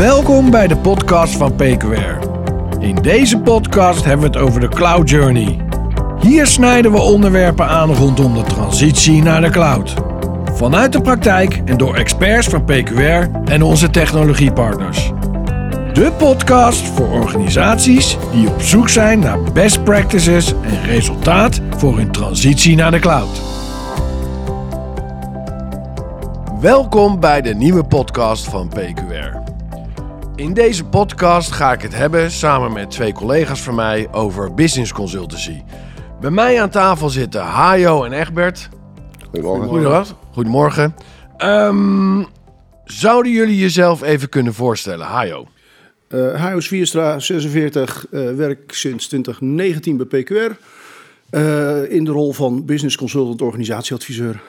[0.00, 2.28] Welkom bij de podcast van PQR.
[2.78, 5.60] In deze podcast hebben we het over de Cloud Journey.
[6.20, 9.94] Hier snijden we onderwerpen aan rondom de transitie naar de cloud.
[10.52, 15.12] Vanuit de praktijk en door experts van PQR en onze technologiepartners.
[15.92, 22.12] De podcast voor organisaties die op zoek zijn naar best practices en resultaat voor hun
[22.12, 23.40] transitie naar de cloud.
[26.60, 29.39] Welkom bij de nieuwe podcast van PQR.
[30.40, 34.92] In deze podcast ga ik het hebben samen met twee collega's van mij over business
[34.92, 35.62] consultancy.
[36.20, 38.68] Bij mij aan tafel zitten Hajo en Egbert.
[39.30, 39.68] Goedemorgen.
[39.68, 40.16] Goedemorgen.
[40.32, 40.94] Goedemorgen.
[41.36, 42.24] Ehm,
[42.84, 45.06] zouden jullie jezelf even kunnen voorstellen?
[45.06, 45.48] Hajo.
[46.08, 50.56] Uh, Hajo Svierstra, 46, uh, werk sinds 2019 bij PQR.
[51.30, 54.40] Uh, in de rol van business consultant organisatieadviseur.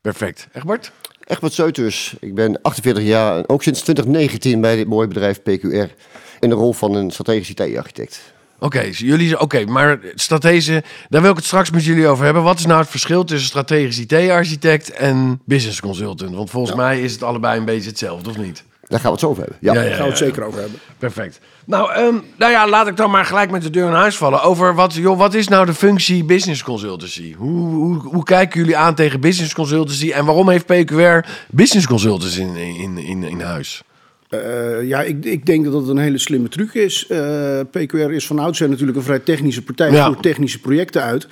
[0.00, 0.48] Perfect.
[0.52, 0.92] Egbert?
[1.28, 2.16] Egbert Zeuters.
[2.20, 5.94] Ik ben 48 jaar en ook sinds 2019 bij dit mooie bedrijf PQR.
[6.40, 8.20] In de rol van een strategisch IT-architect.
[8.60, 12.42] Oké, okay, jullie, oké, maar strategische, daar wil ik het straks met jullie over hebben.
[12.42, 16.34] Wat is nou het verschil tussen strategisch IT-architect en business consultant?
[16.34, 16.82] Want volgens ja.
[16.82, 18.64] mij is het allebei een beetje hetzelfde, of niet?
[18.88, 19.58] Daar gaan we het zo over hebben.
[19.60, 20.78] Ja, ja, ja daar gaan we het zeker over hebben.
[20.98, 21.40] Perfect.
[21.64, 24.42] Nou, um, nou ja, laat ik dan maar gelijk met de deur in huis vallen.
[24.42, 27.34] Over wat, joh, wat is nou de functie business consultancy?
[27.34, 30.10] Hoe, hoe, hoe kijken jullie aan tegen business consultancy?
[30.10, 33.82] En waarom heeft PQR business consultants in, in, in, in huis?
[34.30, 37.06] Uh, ja, ik, ik, denk dat het een hele slimme truc is.
[37.08, 39.90] Uh, PQR is van oudsher natuurlijk een vrij technische partij.
[39.90, 40.06] Ja.
[40.06, 41.26] voert technische projecten uit.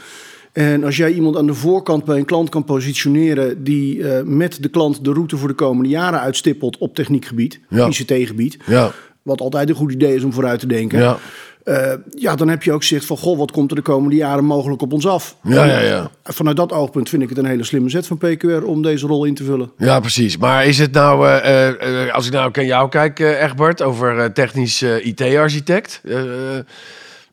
[0.57, 4.63] En als jij iemand aan de voorkant bij een klant kan positioneren die uh, met
[4.63, 7.87] de klant de route voor de komende jaren uitstippelt op techniekgebied, ja.
[7.87, 8.93] ICT-gebied, ja.
[9.23, 10.99] wat altijd een goed idee is om vooruit te denken.
[10.99, 11.19] Ja.
[11.65, 14.45] Uh, ja, dan heb je ook zicht van, goh, wat komt er de komende jaren
[14.45, 15.37] mogelijk op ons af?
[15.43, 16.11] Ja, ja, ja.
[16.23, 19.25] Vanuit dat oogpunt vind ik het een hele slimme zet van PQR om deze rol
[19.25, 19.71] in te vullen.
[19.79, 20.37] Ja, precies.
[20.37, 21.69] Maar is het nou, uh,
[22.05, 26.03] uh, als ik nou naar jou kijk, Egbert, over technisch IT-architect,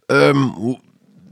[0.08, 0.80] um, hoe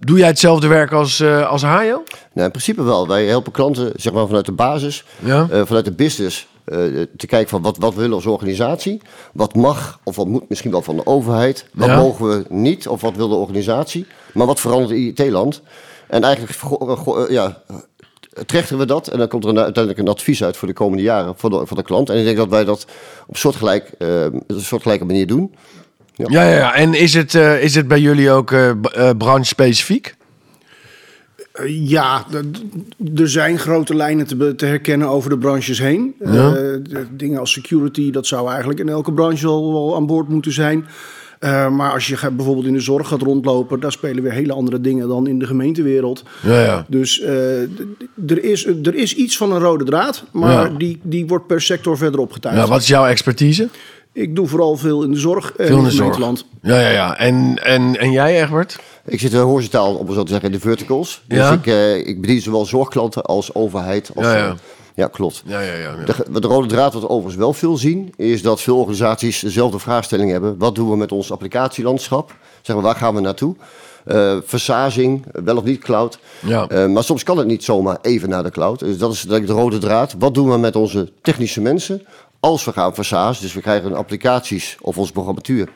[0.05, 2.03] Doe jij hetzelfde werk als, uh, als Hajo?
[2.33, 3.07] Nou, in principe wel.
[3.07, 5.47] Wij helpen klanten zeg maar, vanuit de basis, ja.
[5.51, 6.77] uh, vanuit de business, uh,
[7.17, 9.01] te kijken van wat, wat we willen als organisatie.
[9.33, 11.65] Wat mag of wat moet misschien wel van de overheid.
[11.73, 11.97] Wat ja.
[11.97, 14.05] mogen we niet of wat wil de organisatie.
[14.33, 15.61] Maar wat verandert in IT-land?
[16.07, 16.57] En eigenlijk
[17.29, 17.61] ja,
[18.45, 21.03] trechten we dat en dan komt er een, uiteindelijk een advies uit voor de komende
[21.03, 22.09] jaren voor de, voor de klant.
[22.09, 22.85] En ik denk dat wij dat
[23.27, 25.55] op soortgelijk, een soortgelijke manier doen.
[26.29, 26.75] Ja, ja, ja.
[26.75, 30.15] en is het, uh, is het bij jullie ook uh, uh, branche-specifiek?
[31.67, 32.25] Ja,
[33.15, 36.15] er zijn grote lijnen te, te, herkennen over de branches heen.
[36.19, 36.57] Ja.
[37.11, 40.85] dingen als security, dat zou eigenlijk in elke branche al wel aan boord moeten zijn.
[41.43, 44.53] Uh, maar als je gaat, bijvoorbeeld in de zorg gaat rondlopen, daar spelen weer hele
[44.53, 46.23] andere dingen dan in de gemeentewereld.
[46.41, 46.85] Ja, ja.
[46.87, 47.61] Dus uh,
[48.27, 51.97] er, is, er is iets van een rode draad, maar die, die wordt per sector
[51.97, 52.57] verder opgetuigd.
[52.57, 53.69] Ja, wat is jouw expertise?
[54.13, 56.45] Ik doe vooral veel in de zorg en veel in, in het land.
[56.61, 57.17] Ja, ja, ja.
[57.17, 58.79] En, en, en jij, Egbert?
[59.05, 61.21] Ik zit horizontaal, om zo te zeggen, in de verticals.
[61.27, 61.51] Dus ja?
[61.51, 64.11] ik, uh, ik bedien zowel zorgklanten als overheid.
[64.15, 64.55] Als, ja, ja.
[64.95, 65.43] Ja, klopt.
[65.45, 66.05] Ja, ja, ja, ja.
[66.05, 69.79] De, de, rode draad wat we overigens wel veel zien, is dat veel organisaties dezelfde
[69.79, 70.57] vraagstelling hebben.
[70.57, 72.35] Wat doen we met ons applicatielandschap?
[72.61, 73.55] Zeg maar, waar gaan we naartoe?
[74.05, 76.19] Uh, versazing, wel of niet cloud.
[76.39, 76.67] Ja.
[76.71, 78.79] Uh, maar soms kan het niet zomaar even naar de cloud.
[78.79, 80.15] Dus dat is de rode draad.
[80.19, 82.05] Wat doen we met onze technische mensen
[82.41, 83.43] als we gaan versazen?
[83.43, 85.69] Dus we krijgen applicaties of onze programmatuur.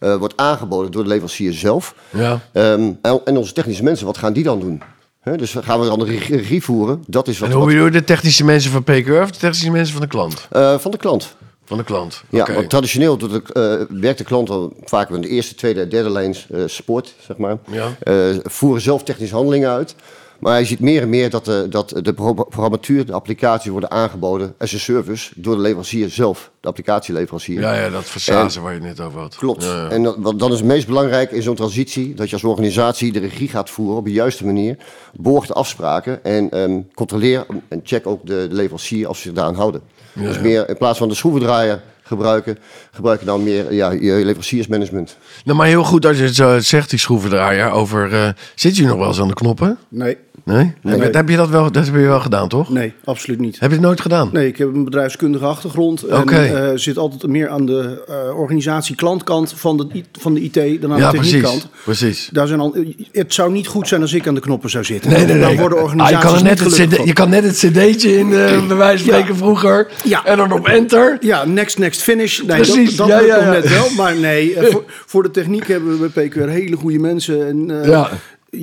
[0.00, 1.94] Uh, wordt aangeboden door de leverancier zelf.
[2.10, 2.40] Ja.
[2.52, 4.82] Um, en, en onze technische mensen, wat gaan die dan doen?
[5.20, 7.04] He, dus gaan we dan de regie voeren.
[7.06, 9.70] Dat is wat, en hoe bedoel je de technische mensen van PQR of de technische
[9.70, 10.48] mensen van de klant?
[10.52, 11.36] Uh, van de klant.
[11.64, 12.22] Van de klant.
[12.28, 12.54] Ja, okay.
[12.54, 16.10] want traditioneel doet de, uh, werkt de klant al vaak in de eerste, tweede, derde
[16.10, 17.56] lijns support, zeg maar.
[17.70, 17.96] Ja.
[18.42, 19.94] voeren zelf technische handelingen uit.
[20.42, 22.12] Maar je ziet meer en meer dat de, dat de
[22.48, 27.60] programmatuur, de applicaties worden aangeboden as a service door de leverancier zelf, de applicatieleverancier.
[27.60, 29.36] Ja, ja dat versazen waar je het net over had.
[29.36, 29.64] Klopt.
[29.64, 29.88] Ja, ja.
[29.88, 33.18] En dat, dan is het meest belangrijk in zo'n transitie dat je als organisatie de
[33.18, 34.76] regie gaat voeren op de juiste manier,
[35.14, 39.32] borg de afspraken en um, controleer en check ook de, de leverancier als ze zich
[39.32, 39.80] daaraan houden.
[40.12, 42.58] Ja, dus meer in plaats van de schroevendraaier gebruiken,
[42.92, 45.16] gebruik je dan meer ja, je leveranciersmanagement.
[45.44, 48.12] Nou, maar heel goed als je het zo zegt, die schroevendraaier, over...
[48.12, 49.78] Uh, zit je nog wel eens aan de knoppen?
[49.88, 50.16] Nee.
[50.44, 50.74] Nee?
[50.82, 51.00] nee.
[51.00, 52.70] Heb, heb, je dat wel, dat heb je wel gedaan, toch?
[52.70, 53.60] Nee, absoluut niet.
[53.60, 54.30] Heb je het nooit gedaan?
[54.32, 56.02] Nee, ik heb een bedrijfskundige achtergrond.
[56.02, 56.70] En okay.
[56.72, 60.98] uh, zit altijd meer aan de uh, organisatie-klantkant van de, van de IT dan aan
[60.98, 61.68] ja, de techniekkant.
[61.84, 62.28] Precies, precies.
[62.32, 62.76] Daar zijn al,
[63.12, 65.10] het zou niet goed zijn als ik aan de knoppen zou zitten.
[65.10, 65.44] Nee, nee, nee.
[65.44, 68.28] Dan worden organisaties ah, je, kan net het CD, je kan net het cd'tje in,
[68.28, 69.40] uh, bij wijze van spreken, ja.
[69.40, 69.88] vroeger.
[70.04, 70.24] Ja.
[70.24, 71.16] En dan op enter.
[71.20, 72.40] Ja, next, next, finish.
[72.40, 72.96] Nee, precies.
[72.96, 73.50] Dat, dat ja, ja, ja.
[73.50, 73.90] net wel.
[73.90, 77.46] Maar nee, voor, voor, de techniek hebben we bij PQR hele goede mensen.
[77.46, 78.10] En, ja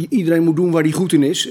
[0.10, 1.50] iedereen moet doen waar hij goed in is.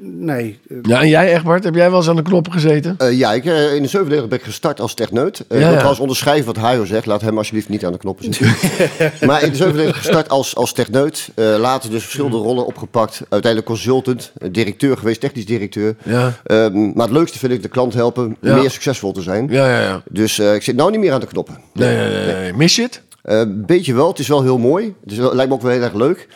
[0.00, 0.58] nee.
[0.82, 2.96] Ja, en jij Egbert, heb jij wel eens aan de knoppen gezeten?
[3.10, 5.44] ja, ik, in de 97 ben ik gestart als techneut.
[5.48, 5.90] Uh, ja, ja.
[5.90, 7.06] Ik onderschrijven wat Hajo zegt.
[7.06, 8.46] Laat hem alsjeblieft niet aan de knoppen zitten.
[9.28, 11.28] maar in de 97 gestart als, als techneut.
[11.34, 13.20] later dus verschillende rollen opgepakt.
[13.28, 15.96] Uiteindelijk consultant, directeur geweest, technisch directeur.
[16.04, 16.36] Ja.
[16.44, 19.48] Ehm, maar het leukste vind ik de klant helpen meer succesvol te zijn.
[19.50, 20.02] Ja, ja, ja.
[20.10, 21.58] Dus ik zit nou niet meer aan de knoppen.
[21.72, 22.34] Nee, nee, nee.
[22.34, 22.52] nee.
[22.52, 23.02] Mis je het?
[23.22, 24.08] Een beetje wel.
[24.08, 24.94] Het is wel heel mooi.
[25.02, 26.28] Het, is, lijkt me ook wel heel erg leuk.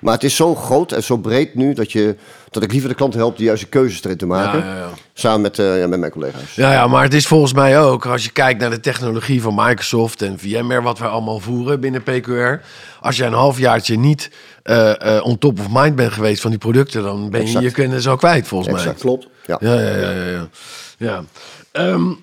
[0.00, 2.16] Maar het is zo groot en zo breed nu dat, je,
[2.50, 4.64] dat ik liever de klant help de juiste keuzes erin te maken.
[4.64, 4.88] Ja, ja.
[5.14, 6.54] Samen met, uh, met mijn collega's.
[6.54, 9.54] Ja, ja, maar het is volgens mij ook, als je kijkt naar de technologie van
[9.54, 12.64] Microsoft en VMware, wat wij allemaal voeren binnen PQR.
[13.00, 14.30] Als je een halfjaartje niet
[14.64, 17.70] uh, uh, on top of mind bent geweest van die producten, dan ben je je
[17.70, 19.02] kennis al kwijt, volgens exact, mij.
[19.02, 19.28] klopt.
[19.46, 19.96] Ja, ja, ja.
[19.96, 20.48] ja, ja,
[20.96, 21.24] ja.
[21.72, 22.18] Um,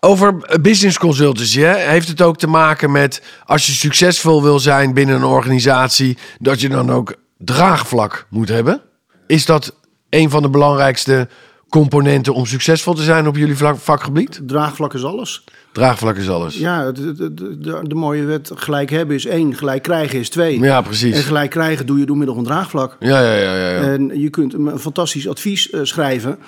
[0.00, 1.76] over business consultancy hè?
[1.76, 6.60] heeft het ook te maken met als je succesvol wil zijn binnen een organisatie, dat
[6.60, 8.80] je dan ook draagvlak moet hebben.
[9.26, 9.74] Is dat
[10.08, 11.28] een van de belangrijkste
[11.68, 14.40] componenten om succesvol te zijn op jullie vakgebied?
[14.42, 15.44] Draagvlak is alles.
[15.72, 16.58] Draagvlak is alles.
[16.58, 20.60] Ja, de, de, de, de, mooie wet gelijk hebben is één, gelijk krijgen is twee.
[20.60, 21.16] Ja, precies.
[21.16, 22.96] En gelijk krijgen doe je door middel van draagvlak.
[23.00, 23.56] Ja, ja, ja.
[23.56, 23.80] ja, ja.
[23.80, 26.38] En je kunt een fantastisch advies uh, schrijven.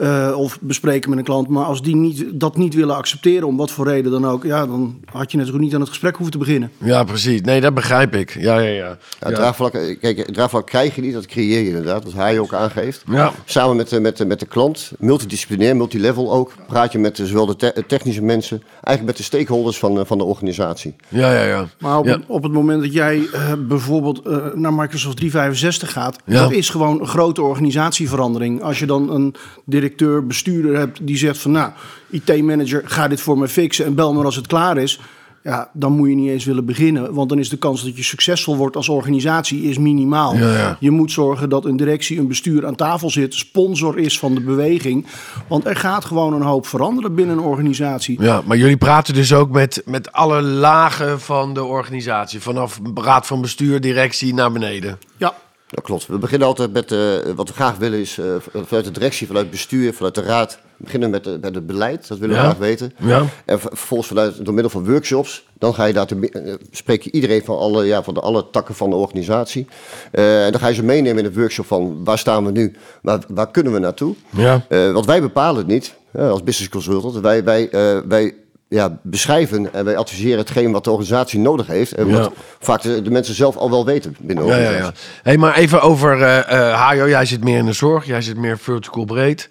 [0.00, 1.48] Uh, of bespreken met een klant.
[1.48, 4.66] Maar als die niet, dat niet willen accepteren, om wat voor reden dan ook, ja,
[4.66, 6.70] dan had je natuurlijk niet aan het gesprek hoeven te beginnen.
[6.78, 7.40] Ja, precies.
[7.40, 8.36] Nee, dat begrijp ik.
[8.40, 8.98] Ja, ja, ja.
[9.20, 13.02] ja, Draagvlak, kijk, draagvlak krijg je niet, dat creëer je inderdaad, wat hij ook aangeeft.
[13.10, 13.32] Ja.
[13.44, 18.22] Samen met, met, met de klant, multidisciplinair, multilevel ook, praat je met zowel de technische
[18.22, 20.94] mensen, eigenlijk met de stakeholders van, van de organisatie.
[21.08, 21.66] Ja, ja, ja.
[21.78, 26.52] Maar op, op het moment dat jij uh, bijvoorbeeld uh, naar Microsoft 365 gaat, dat
[26.52, 28.62] is gewoon een grote organisatieverandering.
[28.62, 29.34] Als je dan een
[29.84, 31.70] directeur, bestuurder hebt die zegt van nou,
[32.10, 35.00] IT-manager, ga dit voor me fixen en bel maar als het klaar is.
[35.42, 37.14] Ja, dan moet je niet eens willen beginnen.
[37.14, 40.36] Want dan is de kans dat je succesvol wordt als organisatie is minimaal.
[40.78, 44.40] Je moet zorgen dat een directie, een bestuur aan tafel zit, sponsor is van de
[44.40, 45.06] beweging.
[45.48, 48.22] Want er gaat gewoon een hoop veranderen binnen een organisatie.
[48.22, 52.40] Ja, maar jullie praten dus ook met, met alle lagen van de organisatie.
[52.40, 54.98] Vanaf raad van bestuur, directie naar beneden.
[55.16, 55.34] Ja,
[55.74, 56.06] dat klopt.
[56.06, 59.44] We beginnen altijd met uh, wat we graag willen is uh, vanuit de directie, vanuit
[59.44, 60.58] het bestuur, vanuit de raad.
[60.76, 62.92] We beginnen met, uh, met het beleid, dat willen we graag weten.
[62.98, 63.24] Ja.
[63.44, 67.44] En vervolgens vanuit, door middel van workshops, dan ga je daar te, spreek je iedereen
[67.44, 69.66] van alle, ja, van de alle takken van de organisatie.
[70.10, 73.20] en dan ga je ze meenemen in een workshop van waar staan we nu, waar,
[73.28, 74.14] waar kunnen we naartoe.
[74.30, 74.64] Ja.
[74.68, 77.14] want wij bepalen het niet als business consultant.
[77.14, 77.68] Wij, wij,
[78.08, 78.34] wij
[78.74, 81.92] ja, beschrijven en wij adviseren hetgeen wat de organisatie nodig heeft.
[81.92, 84.78] En wat vaak de, mensen zelf al wel weten binnen de organisatie.
[84.78, 85.20] Ja, ja, ja.
[85.22, 87.08] Hey, maar even over uh, uh, Hajo.
[87.08, 89.48] Jij zit meer in de zorg, jij zit meer vertical breed.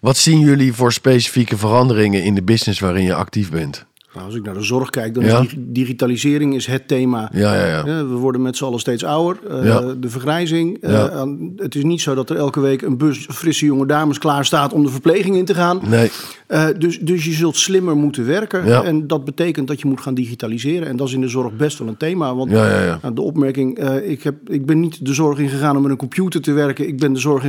[0.00, 3.84] Wat zien jullie voor specifieke veranderingen in de business waarin je actief bent?
[4.14, 7.30] Nou, als ik naar de zorg kijk, dan is digitalisering is het thema.
[7.32, 7.84] Ja, ja, ja.
[7.84, 9.38] we worden met z'n allen steeds ouder.
[9.50, 10.78] Uh, de vergrijzing.
[10.80, 11.22] Uh,
[11.56, 14.72] het is niet zo dat er elke week een bus frisse jonge dames klaar staat
[14.72, 15.80] om de verpleging in te gaan.
[15.88, 16.10] Nee.
[16.48, 18.84] Uh, dus, dus je zult slimmer moeten werken.
[18.84, 20.88] En dat betekent dat je moet gaan digitaliseren.
[20.88, 22.34] En dat is in de zorg best wel een thema.
[22.34, 25.96] Want nou, de opmerking, ik, heb, ik ben niet de zorg ingegaan om met een
[25.96, 26.88] computer te werken.
[26.88, 27.44] Ik ben de zorg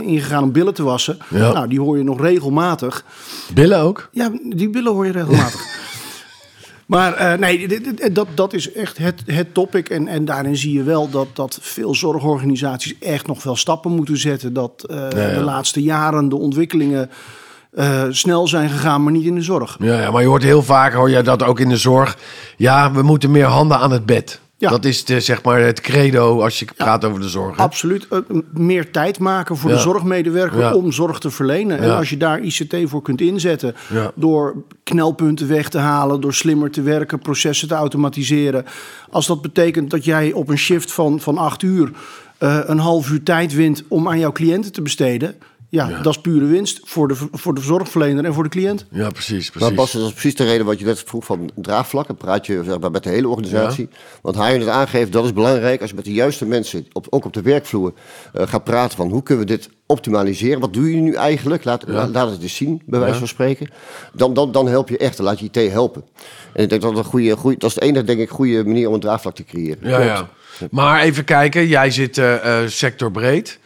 [0.00, 1.18] ingegaan om billen te wassen.
[1.28, 3.04] Nou, die hoor je nog regelmatig.
[3.54, 4.08] Billen ook?
[4.12, 5.66] Ja, die billen hoor je regelmatig.
[6.90, 7.80] Maar uh, nee,
[8.12, 9.88] dat, dat is echt het, het topic.
[9.88, 14.16] En, en daarin zie je wel dat, dat veel zorgorganisaties echt nog wel stappen moeten
[14.16, 14.52] zetten.
[14.52, 17.10] Dat uh, de laatste jaren de ontwikkelingen
[17.72, 19.76] uh, snel zijn gegaan, maar niet in de zorg.
[19.80, 22.18] Ja, ja, maar je hoort heel vaak, hoor je dat ook in de zorg.
[22.56, 24.40] Ja, we moeten meer handen aan het bed.
[24.60, 24.70] Ja.
[24.70, 27.56] Dat is de, zeg maar het credo als je praat over de zorg.
[27.56, 28.06] Absoluut.
[28.10, 28.18] Uh,
[28.52, 31.78] meer tijd maken voor de zorgmedewerker om zorg te verlenen.
[31.78, 33.74] En als je daar ICT voor kunt inzetten,
[34.14, 38.64] door knelpunten weg te halen, door slimmer te werken, processen te automatiseren.
[39.10, 41.90] Als dat betekent dat jij op een shift van, van acht uur
[42.40, 45.34] uh, een half uur tijd wint om aan jouw cliënten te besteden
[45.70, 48.86] ja, dat is pure winst voor de, voor de zorgverlener en voor de cliënt.
[48.90, 49.50] Ja, precies.
[49.50, 49.68] precies.
[49.68, 52.16] Maar Bas, dat is precies de reden wat je net vroeg van draagvlak.
[52.18, 53.88] praat je zeg maar, met de hele organisatie.
[54.22, 57.24] Want hij het aangeeft, dat is belangrijk als je met de juiste mensen, op, ook
[57.24, 57.92] op de werkvloer,
[58.36, 60.60] uh, gaat praten van hoe kunnen we dit optimaliseren.
[60.60, 61.64] Wat doe je nu eigenlijk?
[61.64, 63.70] Laat, laat het eens zien, bij wijze van spreken.
[64.12, 66.04] Dan, dan, dan help je echt, dan laat je IT helpen.
[66.52, 68.64] En ik denk dat dat, een goede, goede, dat is de enige denk ik, goede
[68.64, 69.78] manier om een draagvlak te creëren.
[69.88, 70.28] Ja, ja.
[70.70, 73.58] Maar even kijken, jij zit uh, uh, sectorbreed.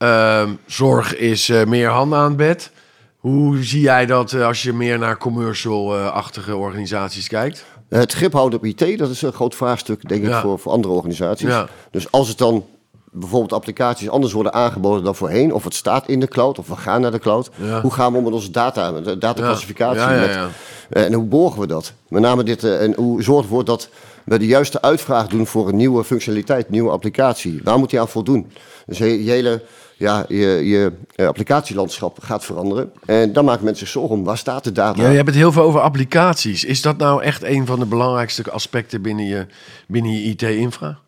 [0.00, 2.70] Ehm, zorg is uh, meer handen aan het bed.
[3.16, 7.64] Hoe zie jij dat uh, als je meer naar commercial-achtige organisaties kijkt?
[7.88, 10.94] Het grip houden op IT, dat is een groot vraagstuk, denk ik, voor, voor andere
[10.94, 11.48] organisaties.
[11.48, 11.68] Ja.
[11.90, 12.64] Dus als het dan
[13.10, 16.76] bijvoorbeeld applicaties anders worden aangeboden dan voorheen, of het staat in de cloud, of we
[16.76, 17.50] gaan naar de cloud,
[17.82, 20.00] hoe gaan we om met onze data, met dataclassificatie?
[20.00, 20.20] Ja.
[20.20, 21.92] Met, uh, en hoe borgen we dat?
[22.08, 23.88] Met name dit, en hoe we ervoor dat
[24.24, 27.60] we de juiste uitvraag doen voor een nieuwe functionaliteit, nieuwe applicatie.
[27.64, 28.52] Waar moet je aan voldoen?
[28.86, 29.62] Dus je, hele
[30.00, 30.92] ja, je, je
[31.26, 32.92] applicatielandschap gaat veranderen.
[33.06, 35.02] En dan maken mensen zich zorgen om waar staat de data.
[35.02, 36.64] Ja, je hebt het heel veel over applicaties.
[36.64, 39.46] Is dat nou echt een van de belangrijkste aspecten binnen je,
[39.86, 40.98] binnen je IT-infra?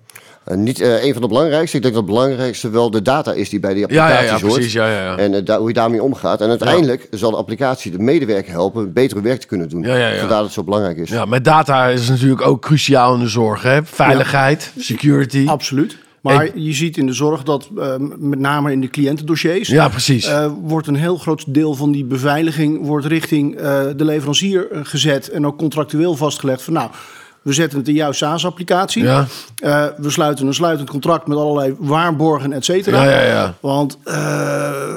[0.49, 1.77] Uh, niet uh, een van de belangrijkste.
[1.77, 4.35] Ik denk dat het belangrijkste wel de data is die bij die applicaties ja, ja,
[4.35, 4.55] ja, hoort.
[4.55, 6.41] Precies, ja, ja, En uh, hoe je daarmee omgaat.
[6.41, 9.83] En uiteindelijk zal de applicatie de medewerker helpen betere werk te kunnen doen.
[9.83, 10.19] Ja, ja, ja.
[10.19, 11.11] Vandaar het zo belangrijk is.
[11.11, 13.63] Ja, met data is natuurlijk ook cruciaal in de zorg.
[13.63, 13.85] Hè?
[13.85, 15.47] Veiligheid, security.
[15.47, 15.97] Absoluut.
[16.23, 17.71] Maar je ziet in de zorg dat
[18.19, 19.69] met name in de cliëntendossiers...
[19.69, 20.31] Ja, precies.
[20.63, 22.87] wordt een heel groot deel van die beveiliging...
[22.87, 23.57] wordt richting
[23.97, 26.73] de leverancier gezet en ook contractueel vastgelegd van...
[26.73, 26.91] nou
[27.43, 29.03] we zetten het in jouw SaaS-applicatie.
[29.03, 29.27] Ja.
[29.65, 33.05] Uh, we sluiten een sluitend contract met allerlei waarborgen, et cetera.
[33.05, 33.55] Ja, ja, ja.
[33.61, 34.97] Want uh,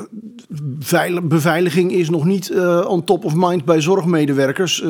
[1.23, 4.83] beveiliging is nog niet uh, on top of mind bij zorgmedewerkers.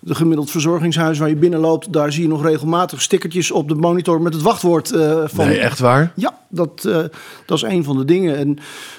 [0.00, 4.20] de gemiddeld verzorgingshuis waar je binnenloopt, daar zie je nog regelmatig stickertjes op de monitor
[4.20, 4.88] met het wachtwoord
[5.24, 5.46] van.
[5.46, 6.12] Nee, echt waar?
[6.16, 6.88] Ja, dat,
[7.46, 8.36] dat is een van de dingen.
[8.36, 8.58] En,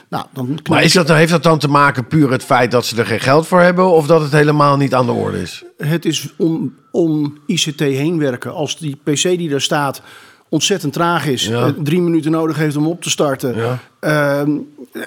[0.10, 2.98] nou, dan maar is dat, heeft dat dan te maken puur het feit dat ze
[2.98, 5.64] er geen geld voor hebben, of dat het helemaal niet aan de orde is?
[5.78, 8.54] Het is om om ICT heen werken.
[8.54, 10.02] Als die PC die daar staat
[10.50, 11.74] ontzettend traag is, ja.
[11.84, 13.56] Drie minuten nodig heeft om op te starten.
[13.56, 13.80] Ja.
[14.00, 14.52] Ehm,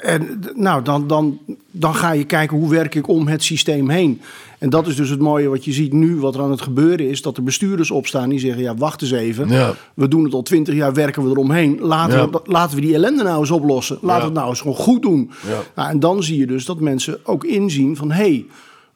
[0.03, 1.39] en nou, dan, dan,
[1.71, 4.21] dan ga je kijken hoe werk ik om het systeem heen.
[4.59, 7.09] En dat is dus het mooie wat je ziet nu, wat er aan het gebeuren
[7.09, 9.49] is, dat er bestuurders opstaan die zeggen: ja, wacht eens even.
[9.49, 9.75] Ja.
[9.95, 11.79] We doen het al twintig jaar, werken we eromheen.
[11.81, 13.99] Laten, we, laten we die ellende nou eens oplossen.
[14.01, 15.31] Laten we het nou eens gewoon goed doen.
[15.75, 18.23] Nou, en dan zie je dus dat mensen ook inzien van hé.
[18.23, 18.47] Hey,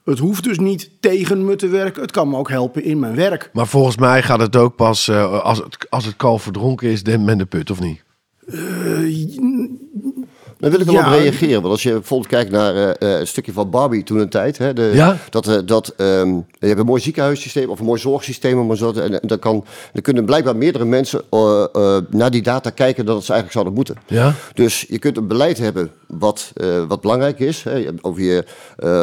[0.05, 2.01] het hoeft dus niet tegen me te werken.
[2.01, 3.49] Het kan me ook helpen in mijn werk.
[3.53, 7.03] Maar volgens mij gaat het ook pas uh, als, het, als het kalf verdronken is,
[7.03, 8.03] de men de put, of niet?
[8.47, 9.50] Uh,
[10.61, 11.61] dan wil ik wel op reageren.
[11.61, 14.57] Want als je bijvoorbeeld kijkt naar uh, een stukje van Barbie toen een tijd.
[14.57, 15.17] Hè, de, ja?
[15.29, 18.67] Dat, uh, dat um, je hebt een mooi ziekenhuissysteem of een mooi zorgsysteem.
[18.67, 21.21] Maar zo, en, en dan, kan, dan kunnen blijkbaar meerdere mensen
[22.09, 23.95] naar die data kijken dat ze eigenlijk zouden moeten.
[24.07, 24.33] Ja?
[24.53, 26.53] Dus je kunt een beleid hebben wat,
[26.87, 27.63] wat belangrijk is.
[27.63, 28.45] Hè, over, je,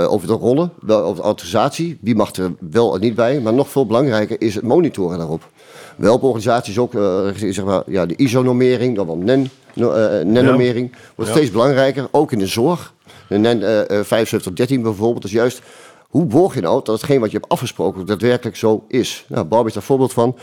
[0.08, 1.98] over de rollen, over de autorisatie.
[2.00, 3.40] Wie mag er wel en niet bij.
[3.40, 5.48] Maar nog veel belangrijker is het monitoren daarop.
[5.98, 6.92] Wel organisaties ook,
[7.36, 9.86] zeg maar, ja, de ISO-normering, dan wel NEN uh,
[10.24, 12.92] NEN-normering wordt steeds belangrijker, ook in de zorg.
[13.28, 15.62] De NEN uh, 7513 bijvoorbeeld is juist
[16.08, 19.24] hoe borg je nou dat hetgeen wat je hebt afgesproken daadwerkelijk zo is?
[19.28, 20.36] Nou, Bob is daar voorbeeld van.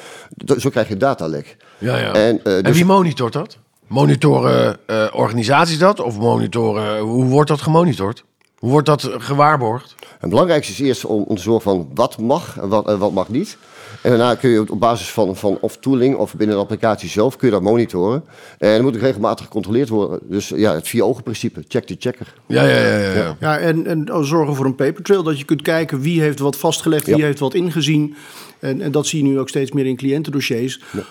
[0.57, 1.57] Zo krijg je datalek.
[1.77, 2.13] Ja, ja.
[2.13, 2.62] En, uh, dus...
[2.62, 3.57] en wie monitort dat?
[3.88, 6.00] Monitoren uh, organisaties dat?
[6.00, 8.24] Of monitoren, hoe wordt dat gemonitord?
[8.57, 9.95] Hoe wordt dat gewaarborgd?
[10.19, 13.12] Het belangrijkste is eerst om, om te zorgen van wat mag en wat, en wat
[13.12, 13.57] mag niet.
[14.05, 17.35] En daarna kun je op basis van, van of tooling of binnen de applicatie zelf
[17.35, 18.24] kun je dat monitoren.
[18.57, 20.19] En dan moet ook regelmatig gecontroleerd worden.
[20.24, 22.33] Dus ja, het vier ogen principe, check the checker.
[22.47, 22.97] Ja, ja, ja.
[22.97, 23.38] ja, ja.
[23.39, 26.57] ja en, en zorgen voor een paper trail, dat je kunt kijken wie heeft wat
[26.57, 28.15] vastgelegd, wie heeft wat ingezien.
[28.59, 30.81] En, en dat zie je nu ook steeds meer in cliëntendossiers.
[30.91, 31.03] Ja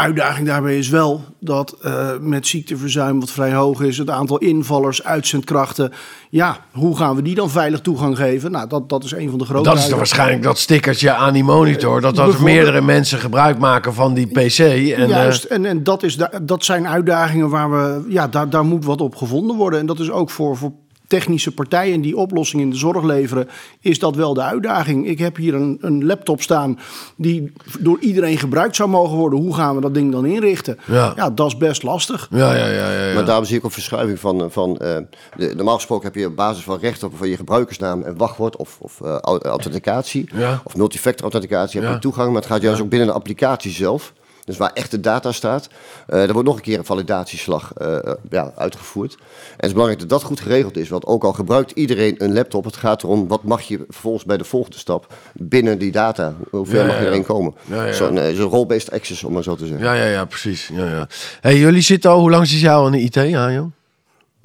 [0.00, 5.04] uitdaging daarbij is wel dat uh, met ziekteverzuim wat vrij hoog is, het aantal invallers,
[5.04, 5.92] uitzendkrachten,
[6.30, 8.50] ja, hoe gaan we die dan veilig toegang geven?
[8.50, 9.68] Nou, dat, dat is een van de grote.
[9.68, 14.14] Dat is waarschijnlijk dat stickertje aan die monitor, dat dat meerdere mensen gebruik maken van
[14.14, 14.58] die PC.
[14.58, 15.52] En, Juist, uh...
[15.52, 19.16] en, en dat, is, dat zijn uitdagingen waar we, ja, daar, daar moet wat op
[19.16, 19.80] gevonden worden.
[19.80, 20.72] En dat is ook voor, voor
[21.10, 23.48] technische partijen die oplossingen in de zorg leveren,
[23.80, 25.06] is dat wel de uitdaging.
[25.06, 26.78] Ik heb hier een, een, laptop staan
[27.16, 29.38] die door iedereen gebruikt zou mogen worden.
[29.38, 30.78] Hoe gaan we dat ding dan inrichten?
[30.86, 32.28] Ja, ja dat is best lastig.
[32.30, 34.50] Ja, ja, ja, ja, Maar daarom zie ik ook verschuiving van.
[34.50, 34.96] van uh,
[35.36, 38.56] de, normaal gesproken heb je op basis van recht op van je gebruikersnaam en wachtwoord
[38.56, 40.28] of, of uh, authenticatie
[40.64, 42.26] of multifactor authenticatie heb je toegang.
[42.26, 44.12] Maar het gaat juist ook binnen de applicatie zelf.
[44.50, 45.68] Dus waar echt de data staat.
[46.08, 47.96] Uh, er wordt nog een keer een validatieslag uh,
[48.30, 49.14] ja, uitgevoerd.
[49.14, 50.88] En het is belangrijk dat dat goed geregeld is.
[50.88, 54.36] Want ook al gebruikt iedereen een laptop, het gaat erom wat mag je vervolgens bij
[54.36, 56.34] de volgende stap binnen die data.
[56.50, 57.54] Hoe ver mag je erin komen?
[57.64, 59.86] Ja, Zo'n zo role-based access, om maar zo te zeggen.
[59.86, 60.70] Ja, ja, ja precies.
[60.72, 61.08] Ja, ja.
[61.40, 63.72] Hey, jullie zitten al, hoe lang zit jou aan de IT, Arjan?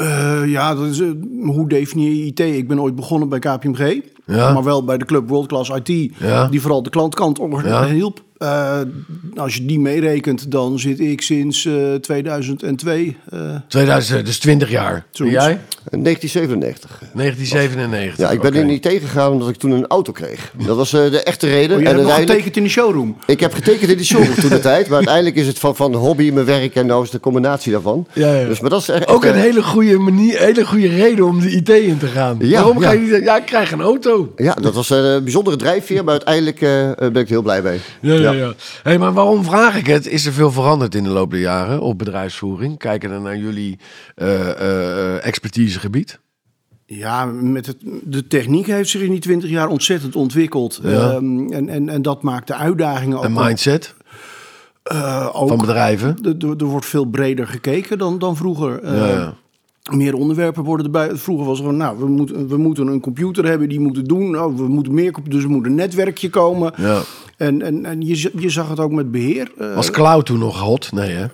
[0.01, 1.01] Uh, ja, dat is,
[1.43, 2.39] hoe definieer je IT?
[2.39, 4.53] Ik ben ooit begonnen bij KPMG, ja.
[4.53, 5.85] maar wel bij de club World Class IT,
[6.51, 7.85] die vooral de klantkant ja.
[7.99, 8.23] hielp.
[8.45, 8.79] Uh,
[9.35, 13.17] als je die meerekent, dan zit ik sinds uh, 2002.
[13.33, 15.05] Uh, 2000, dus 20 jaar.
[15.13, 15.59] En jij?
[15.91, 16.99] 1997.
[17.13, 18.17] 1997.
[18.17, 18.61] Ja, ik ben okay.
[18.61, 20.51] er niet tegengegaan omdat ik toen een auto kreeg.
[20.65, 21.77] Dat was uh, de echte reden.
[21.77, 23.17] Oh, je en hebt getekend in de showroom?
[23.25, 24.87] Ik heb getekend in de showroom toen de tijd.
[24.87, 28.07] Maar uiteindelijk is het van, van hobby, mijn werk en nou is de combinatie daarvan.
[28.13, 28.47] Ja, ja.
[28.47, 31.51] Dus, maar dat is echt, Ook een hele goede manier, hele goede reden om de
[31.51, 32.37] IT in te gaan.
[32.39, 32.87] Ja, Waarom ja.
[32.87, 34.33] ga je niet Ja, ik krijg een auto.
[34.35, 36.03] Ja, dat was een bijzondere drijfveer.
[36.03, 37.79] Maar uiteindelijk ben ik er heel blij mee.
[37.99, 38.53] Ja, ja.
[38.83, 40.07] Hey, maar waarom vraag ik het?
[40.07, 42.77] Is er veel veranderd in de loop der jaren op bedrijfsvoering?
[42.77, 43.79] Kijken dan naar jullie
[44.15, 46.19] uh, uh, expertisegebied?
[46.85, 50.79] Ja, met het, de techniek heeft zich in die twintig jaar ontzettend ontwikkeld.
[50.83, 51.13] Ja.
[51.13, 53.23] Um, en, en, en dat maakt de uitdagingen ook.
[53.23, 53.95] En mindset?
[55.31, 56.37] ook, van bedrijven?
[56.57, 58.95] Er wordt veel breder gekeken dan, dan vroeger.
[58.95, 59.35] ja
[59.91, 61.15] meer onderwerpen worden erbij.
[61.15, 64.31] Vroeger was het gewoon, nou, we moeten, we moeten een computer hebben, die moeten doen.
[64.31, 66.73] Nou, we moeten meer, dus er moet een netwerkje komen.
[66.77, 67.01] Ja.
[67.37, 69.51] En, en, en je, je zag het ook met beheer.
[69.57, 70.91] Eh, was cloud toen nog hot?
[70.91, 71.25] Nee, hè?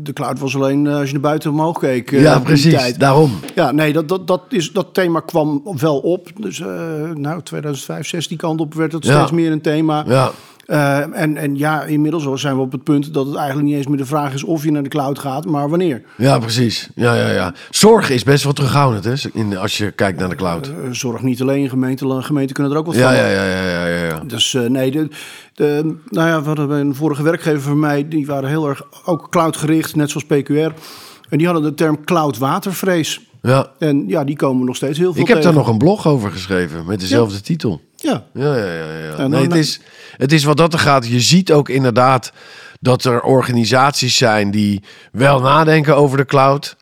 [0.00, 2.10] De cloud was alleen eh, als je naar buiten omhoog keek.
[2.10, 2.96] Uh, ja, precies.
[2.96, 3.32] Daarom.
[3.54, 6.28] Ja, nee, dat, dat, dat, is, dat thema kwam wel op.
[6.40, 6.58] Dus
[7.14, 10.04] nou, 2005, 16 kant op werd het steeds meer een thema.
[10.06, 10.30] Ja.
[10.66, 13.86] Uh, en, en ja, inmiddels zijn we op het punt dat het eigenlijk niet eens
[13.86, 16.02] meer de vraag is of je naar de cloud gaat, maar wanneer.
[16.16, 16.88] Ja, precies.
[16.94, 17.54] Ja, ja, ja.
[17.70, 20.68] Zorg is best wel terughoudend hè, in, als je kijkt naar de cloud.
[20.68, 23.14] Uh, zorg niet alleen, gemeenten, gemeenten kunnen er ook wat ja, van.
[23.14, 24.20] Ja, ja, ja, ja, ja.
[24.26, 25.08] Dus uh, nee, de,
[25.54, 29.30] de, nou ja, we hadden een vorige werkgever van mij, die waren heel erg ook
[29.30, 30.72] cloud gericht, net zoals PQR.
[31.28, 33.20] En die hadden de term cloud watervrees.
[33.46, 33.70] Ja.
[33.78, 36.30] En ja, die komen nog steeds heel veel Ik heb daar nog een blog over
[36.30, 37.80] geschreven met dezelfde titel.
[37.96, 38.24] Ja.
[38.32, 39.16] Ja, ja, ja.
[39.16, 39.26] ja.
[39.26, 39.80] nee, het, is,
[40.16, 41.06] het is wat dat er gaat.
[41.06, 42.32] Je ziet ook inderdaad
[42.80, 44.82] dat er organisaties zijn die
[45.12, 46.76] wel nadenken over de cloud.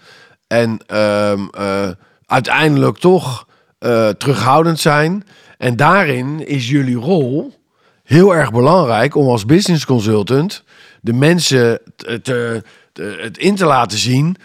[0.46, 1.88] En ehm, eh,
[2.26, 3.46] uiteindelijk toch
[3.80, 5.24] uh, terughoudend zijn.
[5.58, 7.54] En daarin is jullie rol
[8.04, 10.64] heel erg belangrijk om als business consultant
[11.00, 12.62] de mensen te, te,
[13.20, 14.36] het in te laten zien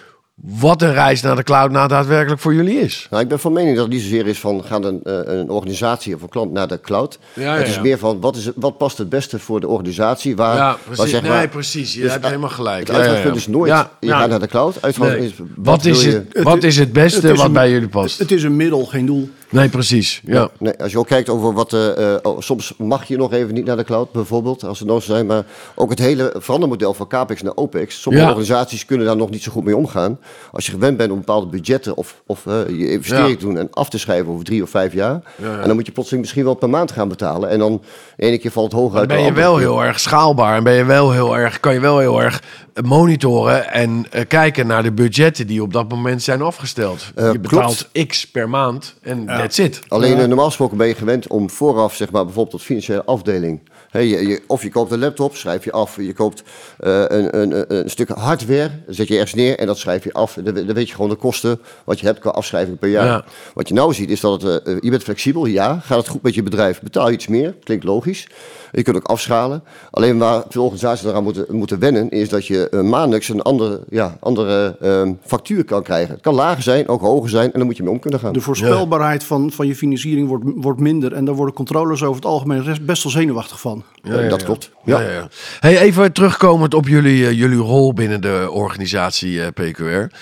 [0.44, 3.08] wat een reis naar de cloud nou daadwerkelijk voor jullie is.
[3.10, 5.50] Nou, ik ben van mening dat het niet zozeer is van gaan een, eh, een
[5.50, 7.20] organisatie of een klant naar de cloud.
[7.34, 10.36] Ja, het is meer van wat, is, wat past het beste voor de organisatie.
[10.36, 10.98] Waar, ja, precies.
[10.98, 11.94] Waar, zeg maar, nee, precies.
[11.94, 12.88] Je dus hebt helemaal gelijk.
[12.88, 14.98] Het uitgangspunt is nooit je gaat naar de cloud.
[14.98, 15.20] Nee.
[15.20, 18.20] Is, wat, wat, is het, wat is het beste wat bij jullie past?
[18.20, 19.30] Het is een middel, geen doel.
[19.50, 20.22] Nee, precies.
[20.26, 20.50] Ja.
[20.60, 21.74] Nee, als je ook kijkt over wat.
[21.74, 25.04] Uh, oh, soms mag je nog even niet naar de cloud, bijvoorbeeld, als het nodig
[25.04, 25.26] zijn.
[25.26, 28.02] Maar ook het hele verandermodel van CAPEX naar OPEX.
[28.02, 30.20] Sommige organisaties kunnen daar nog niet zo goed mee omgaan.
[30.52, 33.90] Als je gewend bent om bepaalde budgetten of, of je investering te doen en af
[33.90, 35.22] te schrijven over drie of vijf jaar.
[35.42, 37.50] En dan moet je plotseling misschien wel per maand gaan betalen.
[37.50, 37.82] En dan
[38.16, 39.10] de ene keer valt het hoog uit.
[39.10, 41.80] Dan ben je wel heel erg schaalbaar en ben je wel heel erg, kan je
[41.80, 42.42] wel heel erg
[42.84, 47.12] monitoren en uh, kijken naar de budgetten die op dat moment zijn afgesteld.
[47.16, 48.08] Je betaalt klopt.
[48.08, 49.37] x per maand en ja.
[49.38, 49.82] That's it.
[49.88, 53.60] Alleen uh, normaal gesproken ben je gewend om vooraf, zeg maar, bijvoorbeeld tot financiële afdeling
[53.90, 55.96] He, je, je, of je koopt een laptop, schrijf je af.
[55.96, 56.44] Je koopt
[56.80, 60.34] uh, een, een, een, stuk hardware, zet je ergens neer en dat schrijf je af.
[60.34, 63.06] Dan, dan weet je gewoon de kosten wat je hebt qua afschrijving per jaar.
[63.06, 63.26] Ja.
[63.54, 65.80] Wat je nou ziet is dat het, uh, je bent flexibel, ja.
[65.80, 67.56] Gaat het goed met je bedrijf, betaal je iets meer.
[67.64, 68.28] Klinkt logisch.
[68.78, 69.64] Je kunt ook afschalen.
[69.92, 73.80] Alleen waar veel organisaties eraan moeten, moeten wennen, is dat je uh, maandelijks een andere,
[73.90, 76.14] ja, andere uh, factuur kan krijgen.
[76.14, 78.34] Het kan lager zijn, ook hoger zijn, en dan moet je mee om kunnen gaan.
[78.34, 79.28] De voorspelbaarheid ja.
[79.28, 81.14] van, van je financiering wordt, wordt minder.
[81.14, 83.84] En daar worden controllers over het algemeen best wel zenuwachtig van.
[84.02, 84.72] Ja, dat klopt.
[84.84, 85.02] Ja.
[85.02, 85.28] Ja,
[85.60, 90.16] Hey, even terugkomend op jullie, uh, jullie rol binnen de organisatie uh, PQR.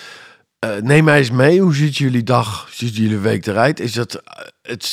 [0.65, 3.79] Uh, neem mij eens mee, hoe ziet jullie dag, ziet jullie week eruit?
[3.79, 4.21] Is dat,
[4.61, 4.89] het,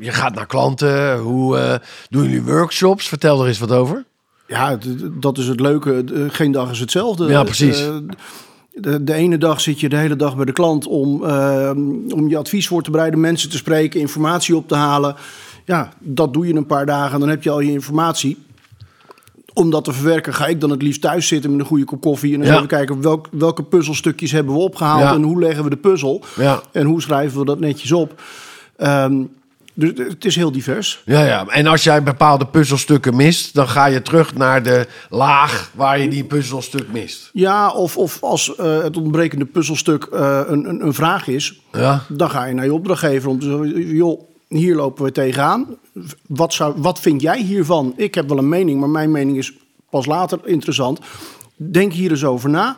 [0.00, 3.08] je gaat naar klanten, hoe doen jullie workshops?
[3.08, 4.04] Vertel er eens wat over.
[4.46, 4.78] Ja,
[5.20, 6.04] dat is het leuke.
[6.28, 7.26] Geen dag is hetzelfde.
[7.26, 7.88] Ja, precies.
[8.72, 11.24] De, de, ene dag zit je de hele dag bij de klant om,
[12.12, 15.16] om je advies voor te bereiden, mensen te spreken, informatie op te halen.
[15.64, 18.38] Ja, dat doe je een paar dagen en dan heb je al je informatie.
[19.52, 22.00] Om dat te verwerken ga ik dan het liefst thuis zitten met een goede kop
[22.00, 22.34] koffie.
[22.34, 22.54] En dan ja.
[22.54, 26.24] even kijken welk, welke puzzelstukjes hebben we opgehaald en hoe leggen we de puzzel.
[26.36, 26.62] Ja.
[26.72, 28.22] En hoe schrijven we dat netjes op.
[28.78, 29.30] Um,
[29.74, 31.02] dus het is heel divers.
[31.04, 31.46] Ja, ja.
[31.46, 36.08] En als jij bepaalde puzzelstukken mist, dan ga je terug naar de laag waar je
[36.08, 37.30] die puzzelstuk mist.
[37.32, 42.02] Ja, of, of als uh, het ontbrekende puzzelstuk uh, een, een, een, vraag is, ja.
[42.08, 45.66] dan ga je naar je opdrachtgever om te zeggen: joh, hier lopen we tegenaan.
[46.26, 47.92] Wat, zou, wat vind jij hiervan?
[47.96, 49.52] Ik heb wel een mening, maar mijn mening is
[49.90, 51.00] pas later interessant.
[51.56, 52.76] Denk hier eens over na.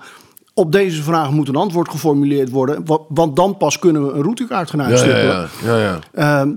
[0.54, 4.70] Op deze vraag moet een antwoord geformuleerd worden, want dan pas kunnen we een routekaart
[4.70, 5.48] gaan uitstippelen.
[5.64, 6.44] Ja, ja, ja.
[6.44, 6.52] Uh,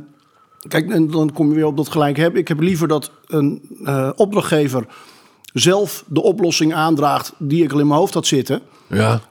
[0.67, 2.39] kijk, en dan kom je weer op dat gelijk hebben.
[2.39, 4.85] Ik heb liever dat een uh, opdrachtgever
[5.53, 8.61] zelf de oplossing aandraagt die ik al in mijn hoofd had zitten.
[8.87, 9.21] Ja.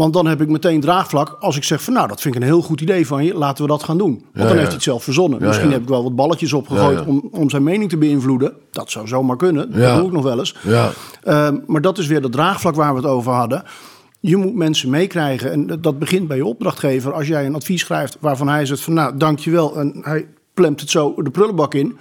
[0.00, 2.46] Want dan heb ik meteen draagvlak als ik zeg van nou, dat vind ik een
[2.46, 4.24] heel goed idee van je, laten we dat gaan doen.
[4.32, 5.42] Want dan heeft hij het zelf verzonnen.
[5.42, 8.52] Misschien heb ik wel wat balletjes opgegooid Om, om zijn mening te beïnvloeden.
[8.70, 10.56] Dat zou zomaar kunnen, dat doe ik nog wel eens.
[10.64, 13.62] Uh, maar dat is weer dat draagvlak waar we het over hadden.
[14.20, 17.12] Je moet mensen meekrijgen en dat begint bij je opdrachtgever.
[17.12, 19.78] Als jij een advies schrijft waarvan hij zegt van nou, dankjewel.
[19.78, 21.98] En hij plemt het zo de prullenbak in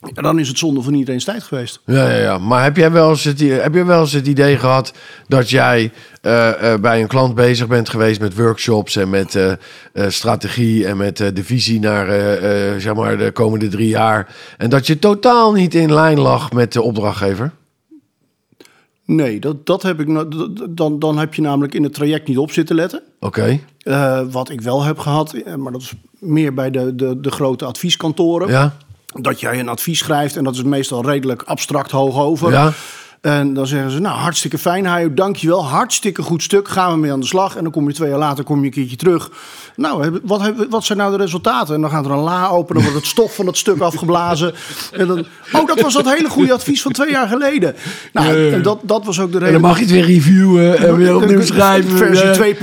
[0.00, 1.80] ja, dan is het zonde van iedereen's tijd geweest.
[1.84, 2.38] Ja, ja, ja.
[2.38, 4.92] maar heb jij wel eens het, heb je wel eens het idee gehad
[5.28, 9.52] dat jij uh, uh, bij een klant bezig bent geweest met workshops en met uh,
[10.08, 12.06] strategie en met de visie naar
[12.80, 14.34] zeg maar de komende drie jaar.
[14.58, 17.52] En dat je totaal niet in lijn lag met de opdrachtgever?
[19.04, 20.06] Nee, dat, dat heb ik.
[20.70, 23.02] Dan, dan heb je namelijk in het traject niet op zitten letten.
[23.20, 23.60] Oké.
[23.84, 24.26] Okay.
[24.30, 28.48] wat ik wel heb gehad, maar dat is meer bij de, de, de grote advieskantoren.
[28.48, 28.76] Ja
[29.20, 32.50] dat jij een advies schrijft en dat is meestal redelijk abstract hoog over.
[32.50, 32.72] Ja.
[33.20, 35.66] En dan zeggen ze, nou, hartstikke fijn, Hajo, dankjewel.
[35.66, 37.56] Hartstikke goed stuk, gaan we mee aan de slag.
[37.56, 39.30] En dan kom je twee jaar later kom je een keertje terug.
[39.76, 41.74] Nou, wat, wat zijn nou de resultaten?
[41.74, 44.54] En dan gaat er een la open, dan wordt het stof van het stuk afgeblazen.
[44.92, 47.74] En dan, oh, dat was dat hele goede advies van twee jaar geleden.
[48.12, 49.54] Nou, en dat, dat was ook de reden.
[49.54, 51.96] En dan mag je het weer reviewen en weer opnieuw schrijven.
[51.96, 52.54] Versie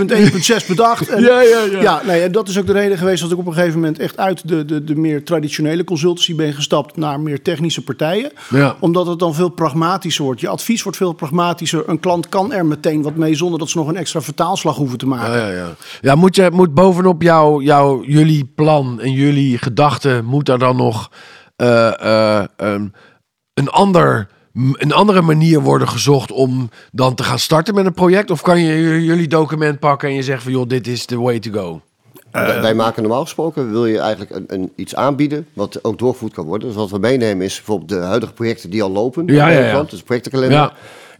[0.61, 1.09] 2.1.6 bedacht.
[1.09, 1.81] En, ja, ja, ja.
[1.81, 3.99] ja nee, en dat is ook de reden geweest dat ik op een gegeven moment
[3.99, 8.31] echt uit de, de, de meer traditionele consultancy ben gestapt naar meer technische partijen.
[8.79, 10.41] Omdat het dan veel pragmatischer wordt.
[10.49, 11.83] Advies wordt veel pragmatischer.
[11.89, 14.97] Een klant kan er meteen wat mee zonder dat ze nog een extra vertaalslag hoeven
[14.97, 15.39] te maken.
[15.39, 15.75] Ja, ja, ja.
[16.01, 20.75] ja moet, je, moet bovenop jou, jou, jullie plan en jullie gedachten, moet er dan
[20.75, 21.11] nog
[21.57, 22.43] uh,
[23.53, 28.31] een ander een andere manier worden gezocht om dan te gaan starten met een project?
[28.31, 31.39] Of kan je jullie document pakken en je zegt van joh, dit is the way
[31.39, 31.81] to go?
[32.35, 36.33] Uh, wij maken normaal gesproken, wil je eigenlijk een, een, iets aanbieden wat ook doorgevoerd
[36.33, 36.67] kan worden.
[36.67, 39.27] Dus wat we meenemen is bijvoorbeeld de huidige projecten die al lopen.
[39.27, 39.83] Ja, ja, ja.
[39.83, 40.57] Dus projectenkalender.
[40.57, 40.73] Ja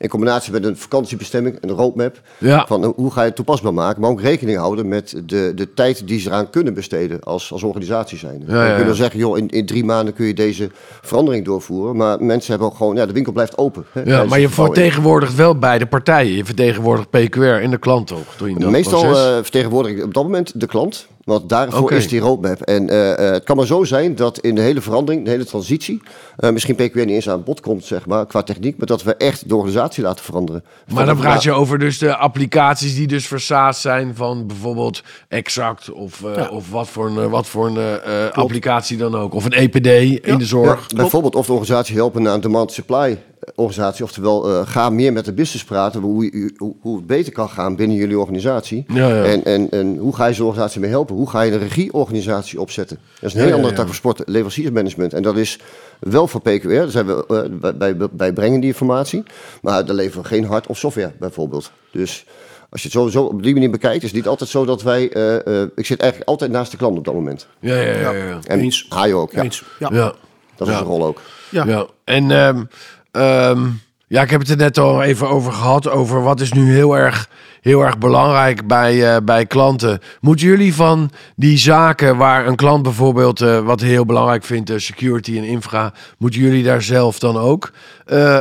[0.05, 2.21] in combinatie met een vakantiebestemming, een roadmap.
[2.67, 6.07] Van hoe ga je het toepasbaar maken, maar ook rekening houden met de, de tijd
[6.07, 8.43] die ze eraan kunnen besteden als, als organisatie zijn.
[8.47, 10.69] Ja, ja, kunnen zeggen, joh, in, in drie maanden kun je deze
[11.01, 11.95] verandering doorvoeren.
[11.95, 13.85] Maar mensen hebben ook gewoon, ja, de winkel blijft open.
[13.91, 16.35] Hè, ja, maar je vertegenwoordigt wel beide partijen.
[16.35, 18.49] Je vertegenwoordigt PQR en de klant ook.
[18.69, 21.07] Meestal uh, vertegenwoordig ik op dat moment de klant.
[21.25, 22.61] Want daarvoor is die roadmap.
[22.61, 25.45] En uh, uh, het kan maar zo zijn dat in de hele verandering, de hele
[25.45, 26.01] transitie,
[26.39, 29.15] uh, misschien PQR niet eens aan bod komt, zeg maar, qua techniek, maar dat we
[29.15, 30.63] echt de organisatie laten veranderen.
[30.93, 35.91] Maar dan praat je over dus de applicaties die dus versaasd zijn van bijvoorbeeld Exact
[35.91, 36.49] of, ja.
[36.49, 39.33] of wat voor een, wat voor een applicatie dan ook.
[39.33, 39.87] Of een EPD
[40.25, 40.85] in de zorg.
[40.87, 43.17] Ja, bijvoorbeeld of de organisatie helpen naar een demand supply
[43.55, 44.03] organisatie.
[44.03, 47.75] Oftewel, uh, ga meer met de business praten hoe, hoe, hoe het beter kan gaan
[47.75, 48.85] binnen jullie organisatie.
[48.87, 49.23] Ja, ja.
[49.23, 51.15] En, en, en hoe ga je zo'n organisatie mee helpen?
[51.15, 52.99] Hoe ga je een regieorganisatie opzetten?
[53.19, 55.13] Dat is een heel andere tak van sport, leveranciersmanagement.
[55.13, 55.59] En dat is
[55.99, 56.67] wel voor PQR.
[56.67, 59.23] Daar zijn we, uh, bij, bij brengen die informatie.
[59.61, 61.71] Maar daar leveren we geen hard of software bijvoorbeeld.
[61.91, 62.25] Dus
[62.69, 65.15] als je het sowieso op die manier bekijkt, is het niet altijd zo dat wij.
[65.15, 67.47] Uh, ik zit eigenlijk altijd naast de klant op dat moment.
[67.59, 68.11] Ja, ja, ja.
[68.11, 68.39] ja.
[68.43, 68.85] En Eens.
[68.89, 69.31] Hajo ook.
[69.31, 69.43] Ja.
[69.43, 69.63] Eens.
[69.79, 70.13] Ja.
[70.55, 71.21] Dat is een rol ook.
[71.49, 71.65] Ja.
[71.65, 71.85] ja.
[72.03, 72.69] En um,
[73.15, 75.89] Um, ja, ik heb het er net al even over gehad.
[75.89, 77.29] Over wat is nu heel erg,
[77.61, 79.99] heel erg belangrijk bij, uh, bij klanten.
[80.21, 84.77] Moeten jullie van die zaken waar een klant bijvoorbeeld uh, wat heel belangrijk vindt, uh,
[84.77, 87.71] security en infra, moeten jullie daar zelf dan ook?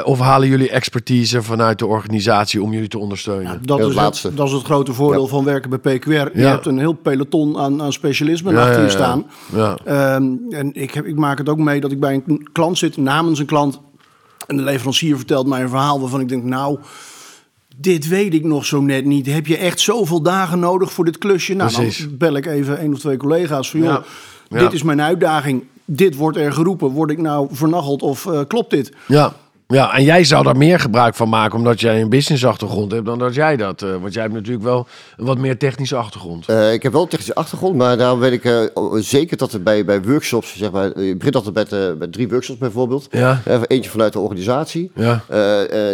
[0.04, 3.52] of halen jullie expertise vanuit de organisatie om jullie te ondersteunen?
[3.52, 6.10] Ja, dat, is het, dat is het grote voordeel van werken bij PQR.
[6.10, 9.26] Je hebt een heel peloton aan, aan specialismen achter je staan.
[9.88, 12.96] Um, en ik, heb, ik maak het ook mee dat ik bij een klant zit
[12.96, 13.80] namens een klant
[14.46, 16.78] en de leverancier vertelt mij een verhaal waarvan ik denk, nou,
[17.76, 19.26] dit weet ik nog zo net niet.
[19.26, 21.54] Heb je echt zoveel dagen nodig voor dit klusje?
[21.54, 24.02] Nou, dan bel ik even één of twee collega's van, joh,
[24.48, 25.64] dit is mijn uitdaging.
[25.84, 26.88] Dit wordt er geroepen.
[26.88, 28.92] Word ik nou vernacheld of uh, klopt dit?
[29.06, 29.34] Ja.
[29.66, 33.18] Ja, en jij zou daar meer gebruik van maken omdat jij een businessachtergrond hebt dan
[33.18, 33.82] dat jij dat.
[33.82, 36.50] Uh, want jij hebt natuurlijk wel een wat meer technische achtergrond.
[36.50, 38.62] Uh, ik heb wel een technische achtergrond, maar daar weet ik uh,
[38.94, 42.58] zeker dat er bij, bij workshops, zeg maar, je begint altijd met, met drie workshops
[42.58, 43.08] bijvoorbeeld.
[43.10, 43.40] Ja.
[43.66, 45.22] eentje vanuit de organisatie, ja.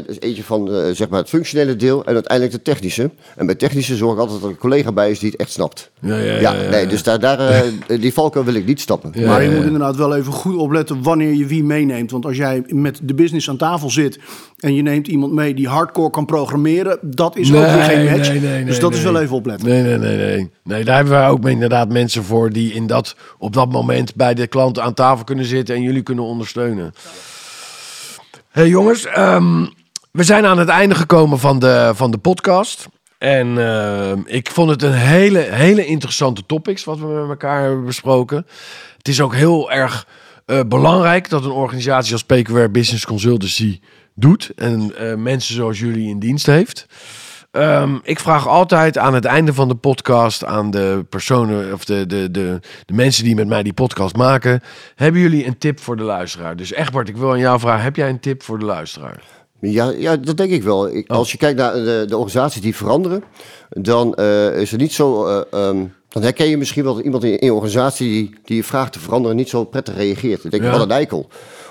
[0.06, 3.10] dus eentje van zeg maar het functionele deel en uiteindelijk de technische.
[3.36, 5.52] En bij technische zorg ik altijd dat er een collega bij is die het echt
[5.52, 5.90] snapt.
[6.00, 7.62] Ja, ja, ja, ja nee, dus daar, daar,
[8.00, 9.12] die valkuil wil ik niet stappen.
[9.26, 12.10] maar je moet inderdaad wel even goed opletten wanneer je wie meeneemt.
[12.10, 14.18] Want als jij met de business aan tafel zit
[14.58, 18.28] en je neemt iemand mee die hardcore kan programmeren, dat is ook weer geen match.
[18.28, 19.68] Nee, nee, dus dat is wel even opletten.
[19.68, 20.50] Nee, nee, nee, nee.
[20.64, 24.34] Nee, daar hebben we ook inderdaad mensen voor die in dat, op dat moment bij
[24.34, 26.92] de klant aan tafel kunnen zitten en jullie kunnen ondersteunen.
[28.50, 29.68] Hey jongens, um,
[30.10, 32.88] we zijn aan het einde gekomen van de, van de podcast.
[33.18, 37.84] En uh, ik vond het een hele, hele interessante topics wat we met elkaar hebben
[37.84, 38.46] besproken.
[38.96, 40.06] Het is ook heel erg
[40.50, 43.80] uh, belangrijk dat een organisatie als PQR Business Consultancy
[44.14, 46.86] doet en uh, mensen zoals jullie in dienst heeft.
[47.52, 52.06] Um, ik vraag altijd aan het einde van de podcast aan de personen of de,
[52.06, 54.60] de, de, de mensen die met mij die podcast maken:
[54.94, 56.56] hebben jullie een tip voor de luisteraar?
[56.56, 59.22] Dus Egbert, ik wil aan jou vragen: heb jij een tip voor de luisteraar?
[59.60, 60.88] Ja, ja dat denk ik wel.
[60.88, 61.16] Ik, oh.
[61.16, 63.24] Als je kijkt naar de, de organisaties die veranderen,
[63.68, 65.26] dan uh, is het niet zo.
[65.54, 68.92] Um, dan herken je misschien wel dat iemand in je organisatie die, die je vraagt
[68.92, 70.42] te veranderen niet zo prettig reageert.
[70.42, 70.74] Dan denk je, ja.
[70.74, 71.28] wat een eikel.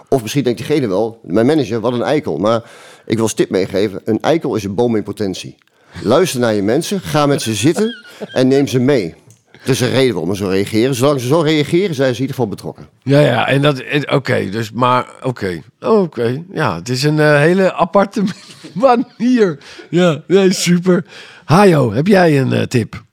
[0.09, 2.37] Of misschien denkt diegene wel, mijn manager, wat een eikel.
[2.37, 2.63] Maar
[3.05, 5.55] ik wil een tip meegeven, een eikel is een boom in potentie.
[6.03, 9.15] Luister naar je mensen, ga met ze zitten en neem ze mee.
[9.63, 10.95] Er is een reden waarom ze zo reageren.
[10.95, 12.87] Zolang ze zo reageren, zijn ze in ieder geval betrokken.
[13.03, 17.73] Ja, ja, en dat, oké, dus maar, oké, oké, ja, het is een uh, hele
[17.73, 18.23] aparte
[18.73, 19.57] manier.
[19.89, 21.05] Ja, nee, super.
[21.45, 23.07] Hajo, heb jij een uh, tip?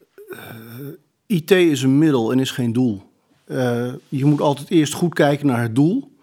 [1.26, 3.02] IT is een middel en is geen doel.
[3.46, 6.14] Uh, je moet altijd eerst goed kijken naar het doel.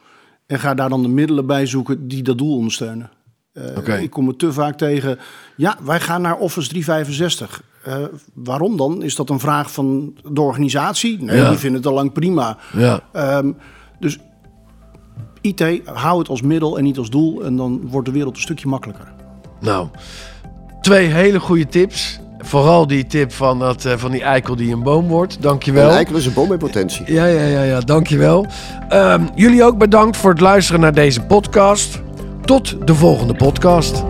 [0.45, 3.09] En ga daar dan de middelen bij zoeken die dat doel ondersteunen.
[3.99, 5.19] Ik kom het te vaak tegen.
[5.55, 7.63] Ja, wij gaan naar Office 365.
[8.33, 9.03] waarom dan?
[9.03, 11.23] Is dat een vraag van de organisatie?
[11.23, 12.57] Nee, die vinden het al lang prima.
[12.73, 13.03] Ja.
[13.11, 13.51] Ehm,
[13.99, 14.19] dus
[15.41, 17.43] IT, hou het als middel en niet als doel.
[17.43, 19.13] En dan wordt de wereld een stukje makkelijker.
[19.59, 19.87] Nou,
[20.81, 22.19] twee hele goede tips.
[22.43, 25.41] Vooral die tip van, dat, uh, van die eikel die een boom wordt.
[25.41, 25.89] Dankjewel.
[25.89, 27.13] Een eikel is een boom in potentie.
[27.13, 28.45] Ja, ja, ja, ja dankjewel.
[28.89, 32.01] Um, jullie ook bedankt voor het luisteren naar deze podcast.
[32.45, 34.03] Tot de volgende podcast.